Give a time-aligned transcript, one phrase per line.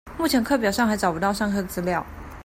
[0.17, 2.03] 目前課表還找不到上課資料